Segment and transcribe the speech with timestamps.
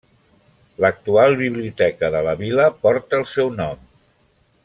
[0.85, 3.87] L'actual Biblioteca de la vila porta el seu nom.